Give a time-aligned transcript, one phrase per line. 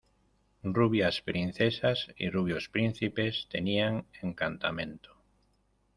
[0.63, 5.11] rubias princesas y rubios príncipes tenían encantamento!...